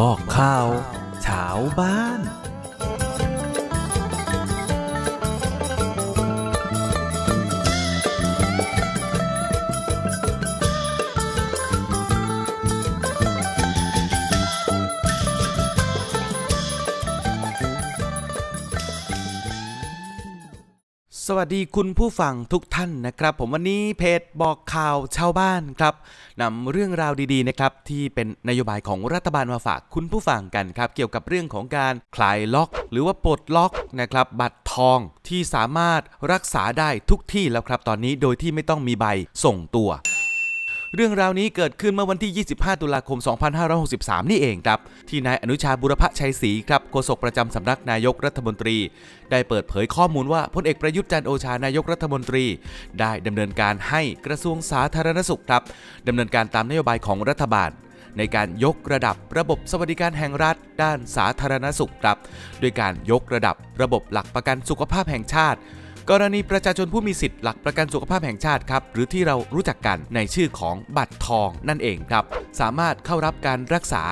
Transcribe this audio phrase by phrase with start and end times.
[0.00, 0.68] บอกข่าว
[1.26, 2.20] ชาวบ้าน
[21.26, 25.94] สวัสดีคุณผู้ฟังทุกท่านนะครับ ผมวันนี้เพจบอกข่าวชาวบ้านครับ
[26.40, 39.06] นำเรื่องราวดีๆนะครับที่เป็นนโยบายของรัฐบาลมาฝากคุณผู้ฟังกันครับ เกี่ยวกับเรื่องของการคลายล็อก หรือว่าปลดล็อกนะครับ บัตรทองที่สามารถรักษาได้ทุกที่แล้วครับ ตอนนี้โดยที่ไม่ต้องมีใบ
[39.44, 39.90] ส่งตัว
[40.94, 43.18] เรื่องราวนี้เกิดขึ้นเมื่อวันที่ 25 ตุลาคม
[43.74, 48.76] 2563 นี่เองครับ ที่นายอนุชาบุรพชัยศรีครับโฆษกประจำสำนักนายกรัฐมนตรี
[49.30, 52.44] ได้เปิดเผยข้อมูลว่าพลเอกประยุทธ์จันโอชานายกรัฐมนตรี
[53.00, 55.62] ได้ดำเนินการให้กระทรวงสาธารณสุขครับ
[56.06, 57.70] ดำเนินการตามนโยบายของรัฐบาล
[58.18, 62.16] ในการยกระดับระบบสวัสดิการแห่งรัฐ ด้านสาธารณสุขครับ
[62.60, 65.58] โดยการยกระดับระบบหลักประกันสุขภาพแห่งชาติ
[66.08, 72.24] กรณีประชาชนผู้มีสิทธิ์หลักประกันสุขภาพแห่งชาติครับหรือที่เรารู้จักกันในชื่อของบัตรทองนั่นเองครับ
[72.60, 74.04] สามารถเข้ารับการรักษา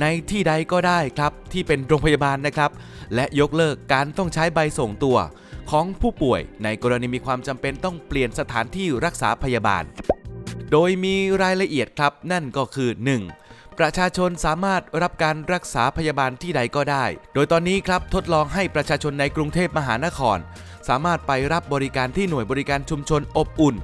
[0.00, 2.70] ในที่ใดก็ได้ครับ ที่เป็นโรงพยาบาลนะครับ
[3.14, 5.18] และยกเลิกการต้องใช้ใบส่งตัว
[5.70, 9.84] ของผู้ป่วยในกรณีมีความจำเป็นต้องเปลี่ยนสถานที่รักษาพยาบาล
[10.72, 12.90] โดยมีรายละเอียดครับนั่นก็คือ
[13.34, 13.78] 1.
[13.78, 20.38] ประชาชนสามารถรับการรักษาพยาบาลที่ใดก็ได้ โดยตอนนี้ครับทดลองให้ประชาชนในกรุงเทพมหานคร
[20.88, 23.74] สามารถไปรับบริการที่หน่วยบริการชุมชนอบอุ่น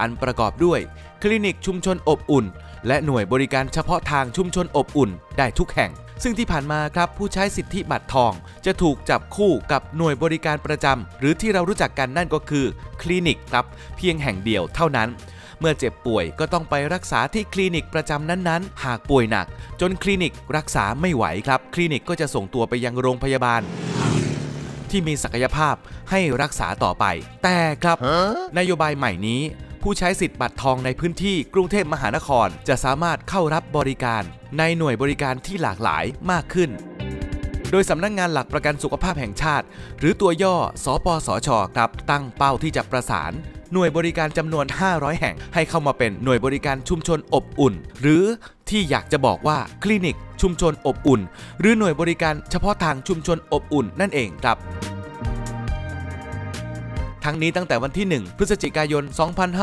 [0.00, 0.80] อันประกอบด้วย
[1.22, 2.44] คลินิกชุมชนอบอุ่น
[2.86, 8.32] และหน่วยบริการเฉพาะทางชุมชนอบอุ่น ได้ทุกแห่ง ซึ่งที่ผ่านมาครับผู้ใช้สิทธิบัตรทอง
[8.66, 12.66] จะถูกจับคู่กับหน่วยบริการประจำหรือที่เรารู้จักกันนั่นก็คือ
[13.02, 13.64] คลินิกครับ
[13.96, 15.08] เพียงแห่งเดียวเท่านั้น
[15.60, 19.46] เมื่อเจ็บป่วยก็ต้องไปรักษาที่คลินิกประจำนั้นๆ หากป่วยหนัก
[19.80, 23.62] จนคลินิกรักษาไม่ไหวครับ คลินิกก็จะส่งตัวไปยังโรงพยาบาล
[24.94, 25.74] ที่มีศักยภาพ
[26.10, 27.04] ให้รักษาต่อไป
[27.44, 27.96] แต่ครับ
[28.58, 29.40] นโยบายใหม่นี้
[29.82, 34.22] ผู้ใช้สิทธิ์บัตรทองในพื้นที่กรุงเทพมหานคร จะสามารถเข้ารับบริการ
[34.58, 36.70] ในหน่วยบริการที่หลากหลายมากขึ้น
[37.70, 39.66] โดยสำนักงงานหลักประกันสุขภาพแห่งชาติ
[39.98, 43.32] หรือตัวย่อ สปสช ครับ ตั้งเป้าที่จะประสาน
[43.74, 48.24] หน่วยบริการจำนวน 500 แห่ง ให้เข้ามาเป็นหน่วยบริการชุมชนอบอุ่น หรือ
[48.70, 51.20] ที่อยากจะบอกว่าคลินิกชุมชนอบอุ่น
[51.60, 54.56] หรือหน่วยบริการเฉพาะทางชุมชนอบอุ่นนั่นเองครับ
[57.24, 59.04] ทั้งนี้ตั้งแต่วันที่ 1 พฤศจิกายน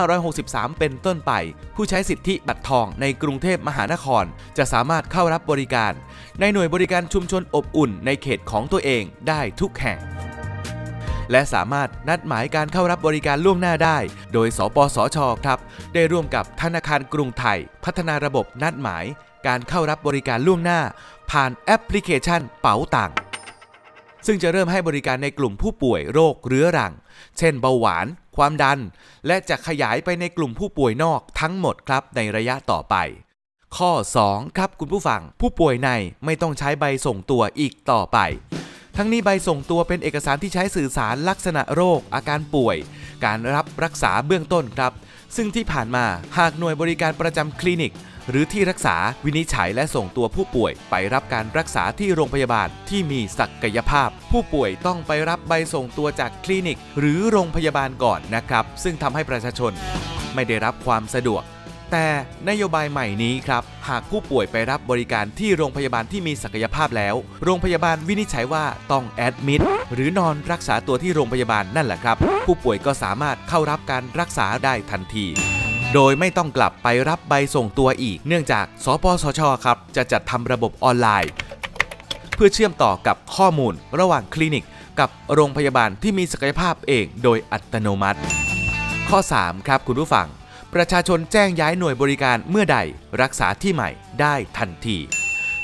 [0.10, 1.32] 2563 เป็นต้นไป
[1.76, 4.26] ผู้ใช้สิทธิบัตรทองในกรุงเทพมหานคร
[4.58, 5.94] จะสามารถเข้ารับบริการ
[6.40, 10.00] ในหน่วยบริการชุมชนอบอุ่นในเขตของตัวเองได้ทุกแห่ง
[11.32, 13.98] และสามารถนัดหมายการเข้ารับบริการล่วงหน้าได้
[14.34, 15.60] โดย สปสช ครับ
[15.94, 19.06] ได้ร่วมกับธนาคารกรุงไทย พัฒนาระบบนัดหมาย
[19.48, 20.80] การเข้ารับบริการล่วงหน้า
[21.32, 23.18] ผ่านแอปพลิเคชันเป๋าตังค์
[24.26, 26.94] ซึ่งจะเริ่มให้บริการในกลุ่มผู้ป่วยโรคเรื้อรัง
[27.38, 28.06] เช่นเบาหวาน
[28.38, 28.80] ความดัน
[29.28, 32.96] และจะขยายไปในกลุ่มผู้ป่วยนอกทั้งหมดครับในระยะต่อไป
[33.78, 33.92] ข้อ
[34.26, 35.90] 2 ครับคุณผู้ฟัง ผู้ป่วยใน
[36.26, 38.20] ไม่ต้องใช้ใบส่งตัวอีกต่อไป
[38.98, 42.78] ทั้งนี้ใบส่งตัวเป็นเอกสารที่ใช้สื่อสารลักษณะโรค อาการป่วย
[43.26, 44.92] การรับรักษาเบื้องต้นครับ
[45.36, 46.06] ซึ่งที่ผ่านมา
[46.38, 47.94] หากหน่วยบริการประจำคลินิก
[48.30, 59.72] หรือที่รักษาวินิจฉัยและส่งตัวผู้ป่วย ไปรับการรักษาที่โรงพยาบาลที่มีศักยภาพ ผู้ป่วยต้องไปรับใบส่งตัวจากคลินิก หรือโรงพยาบาลก่อนนะครับ ซึ่งทำให้ประชาชน
[60.34, 61.44] ไม่ได้รับความสะดวก
[61.92, 62.08] แต่
[62.50, 69.62] นโยบายใหม่นี้ครับ หากผู้ป่วยไปรับบริการที่โรงพยาบาลที่มีศักยภาพแล้ว โรงพยาบาลวินิจฉัยว่าต้องแอดมิด
[69.94, 75.26] หรือนอนรักษาตัวที่โรงพยาบาลนั่นแหละครับ ผู้ป่วยก็สามารถเข้ารับการรักษาได้ทันที
[75.94, 81.32] โดยไม่ต้องกลับไปรับใบส่งตัวอีก เนื่องจาก สปสช ครับ จะจัดทำระบบออนไลน์
[82.36, 84.66] เพื่อเชื่อมต่อกับข้อมูลระหว่างคลินิก
[85.00, 88.20] กับโรงพยาบาลที่มีศักยภาพเองโดยอัตโนมัติ
[89.10, 90.28] ข้อ 3 ครับคุณผู้ฟัง
[90.76, 92.78] ประชาชนแจ้งย้ายหน่วยบริการเมื่อใด
[93.22, 93.90] รักษาที่ใหม่
[94.22, 94.98] ได้ทันที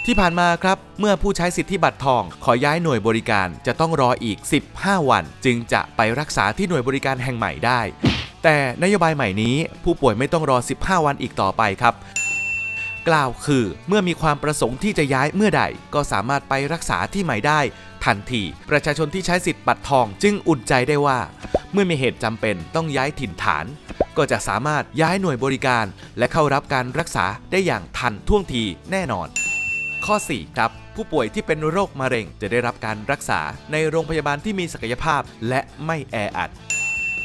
[0.05, 4.37] ที่ผ่านมาครับ เมื่อผู้ใช้สิทธิบัตรทอง ขอย้ายหน่วยบริการจะต้องรออีก
[4.73, 7.81] 15 วัน จึงจะไปรักษาที่หน่วยบริการแห่งใหม่ได้
[8.43, 11.93] แต่นโยบายใหม่นี้ ผู้ป่วยไม่ต้องรอ 15 วันอีกต่อไปครับ
[13.07, 15.63] กล่าวคือเมื่อมีความประสงค์ที่จะย้ายเมื่อใด
[15.93, 17.59] ก็สามารถไปรักษาที่ใหม่ได้
[18.05, 21.19] ทันที ประชาชนที่ใช้สิทธิ์บัตรทองจึงอุ่นใจได้ว่า
[21.73, 23.65] เมื่อมีเหตุจำเป็นต้องย้ายถิ่นฐาน
[24.17, 25.85] ก็จะสามารถย้ายหน่วยบริการ
[26.17, 29.27] และเข้ารับการรักษาได้อย่างทันท่วงทีแน่นอน
[30.05, 33.39] ข้อ 4 ครับ ผู้ป่วยที่เป็นโรคมะเร็งจะได้รับการรักษา
[33.71, 36.49] ในโรงพยาบาลที่มีศักยภาพและไม่แออัด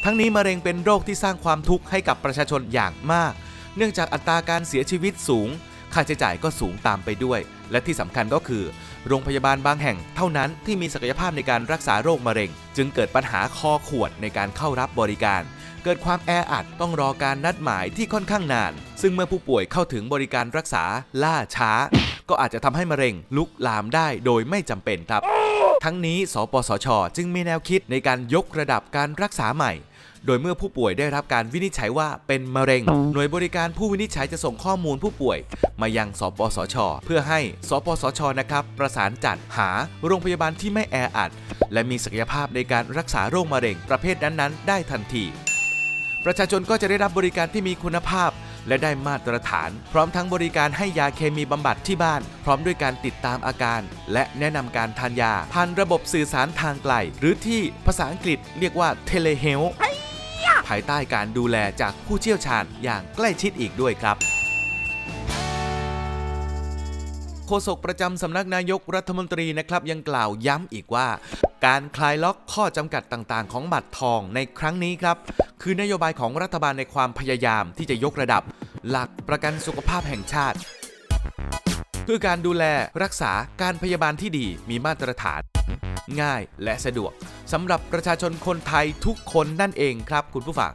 [0.04, 3.32] ทั้งนี้มะเร็งเป็นโรคที่สร้างความทุกข์ให้กับประชาชนอย่างมาก
[3.76, 5.48] เนื่องจากอัตราการเสียชีวิตสูง
[5.92, 7.40] ค่าใช้จ่ายก็สูงตามไปด้วย
[7.70, 8.64] และที่สำคัญก็คือ
[9.08, 15.42] โรงพยาบาลบางแห่งเท่านั้นที่มีศักยภาพในการรักษาโรคมะเร็ง จึงเกิดปัญหาคอขวดในการเข้ารับบริการ
[15.84, 18.72] เกิดความแออัดต้องรอการนัดหมายที่ค่อนข้างนาน
[19.02, 20.84] ซึ่งเมื่อผู้ป่วยเข้าถึงบริการรักษา
[21.22, 21.72] ล่าช้า
[22.28, 25.22] ก็อาจจะทำให้มะเร็งลุกลามได้โดยไม่จำเป็นครับ
[25.84, 29.72] ทั้งนี้ สปสช จึงมีแนวคิดในการยกระดับการรักษาใหม่
[30.26, 32.82] โดยเมื่อผู้ป่วยได้รับการวินิจฉัยว่าเป็นมะเร็ง
[33.12, 35.38] หน่วยบริการผู้วินิจฉัยจะส่งข้อมูลผู้ป่วย
[35.80, 39.70] มายังสปสช เพื่อให้สปสชนะครับประสานจัดหา
[40.06, 41.30] โรงพยาบาลที่ไม่แออัด
[41.72, 45.24] และมีศักยภาพในการรักษาโรคมะเร็งประเภทนั้นๆ ได้ทันที
[46.24, 48.30] ประชาชนก็จะได้รับบริการที่มีคุณภาพ
[48.68, 53.80] และได้มาตรฐาน พร้อมทั้งบริการให้ยาเคมีบำบัดที่บ้าน พร้อมด้วยการติดตามอาการ
[54.12, 64.16] และแนะนำการทานยาผ่านระบบสื่อสารทางไกล หรือที่ภาษาอังกฤษเรียกว่า telehealth ภายใต้การดูแลจากผู้เชี่ยวชาญอย่างใกล้ชิดอีกด้วยครับ
[67.46, 71.08] โฆษกประจำสำนักนายกรัฐมนตรีนะครับยังกล่าวย้ำอีกว่า
[71.66, 75.16] การคลายล็อกข้อจำกัดต่างๆ ของบัตรทองในครั้งนี้ครับ
[75.62, 78.42] คือนโยบายของรัฐบาลในความพยายามที่จะยกระดับ
[78.88, 80.58] หลักประกันสุขภาพแห่งชาติ
[82.04, 82.64] เพื่อการดูแล
[83.02, 83.32] รักษา
[83.62, 85.40] การพยาบาลที่ดีมีมาตรฐาน
[86.20, 87.12] ง่ายและสะดวก
[87.52, 90.72] สำหรับประชาชนคนไทยทุกคนนั่นเองครับคุณผู้ฟัง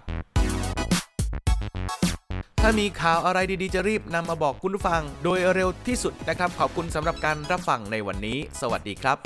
[2.61, 9.17] ถ้ามีข่าวอะไรดีๆ จะรีบนำมาบอกคุณผู้ฟังโดยเร็วที่สุดนะครับ ขอบคุณสำหรับการรับฟังในวันนี้ สวัสดีครับ